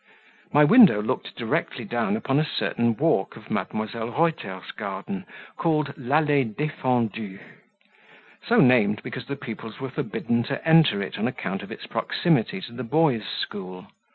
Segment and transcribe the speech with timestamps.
[0.51, 4.17] My window looked directly down upon a certain walk of Mdlle.
[4.17, 5.27] Reuter's garden,
[5.57, 7.37] called "l'allee defendue,"
[8.43, 12.61] so named because the pupils were forbidden to enter it on account of its proximity
[12.61, 13.91] to the boys' school.